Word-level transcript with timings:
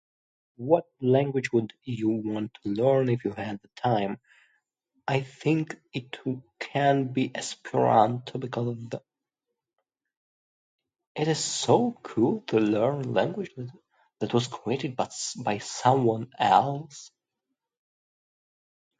What 0.57 0.87
language 0.99 1.53
would 1.53 1.73
you 1.83 2.09
want 2.09 2.57
to 2.63 2.69
learn 2.71 3.07
if 3.07 3.23
you 3.23 3.33
had 3.33 3.61
the 3.61 3.67
time? 3.75 4.19
I 5.07 5.21
think 5.21 5.79
it 5.93 6.13
w- 6.25 6.41
can 6.59 7.13
be 7.13 7.31
Esperanto 7.35 8.39
because 8.39 8.69
of 8.69 8.89
the... 8.89 9.03
it 11.13 11.27
is 11.27 11.37
so 11.37 11.91
cool 12.01 12.41
to 12.47 12.57
learn 12.59 13.13
language 13.13 13.51
that 13.57 13.71
that 14.17 14.33
was 14.33 14.47
created 14.47 14.95
but 14.95 15.13
by 15.43 15.59
someone 15.59 16.31
else. 16.39 17.11